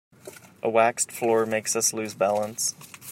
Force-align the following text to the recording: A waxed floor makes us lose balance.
A 0.63 0.67
waxed 0.67 1.11
floor 1.11 1.45
makes 1.45 1.75
us 1.75 1.93
lose 1.93 2.15
balance. 2.15 2.73